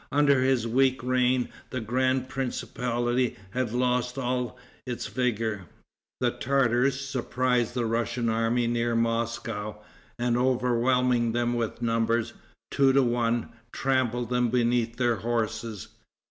[0.11, 5.65] Under his weak reign the grand principality had lost all its vigor.
[6.19, 9.75] The Tartars surprised the Russian army near Moscow,
[10.17, 12.33] and overwhelming them with numbers,
[12.71, 15.89] two to one, trampled them beneath their horses.